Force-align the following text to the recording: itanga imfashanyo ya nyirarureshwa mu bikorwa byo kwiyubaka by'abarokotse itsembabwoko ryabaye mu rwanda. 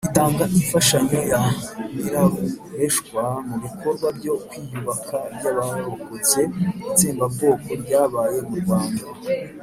itanga 0.09 0.43
imfashanyo 0.57 1.19
ya 1.31 1.43
nyirarureshwa 1.97 3.23
mu 3.47 3.55
bikorwa 3.63 4.07
byo 4.17 4.33
kwiyubaka 4.47 5.17
by'abarokotse 5.35 6.39
itsembabwoko 6.91 7.69
ryabaye 7.81 8.37
mu 8.47 8.55
rwanda. 8.63 9.03